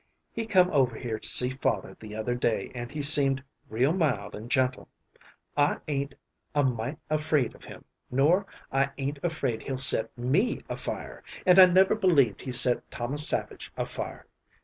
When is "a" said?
6.55-6.63